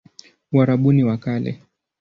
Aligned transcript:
Uarabuni 0.51 1.03
wa 1.03 1.17
Kale 1.17 1.61